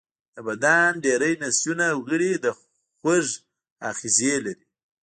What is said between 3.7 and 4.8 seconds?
آخذې لري.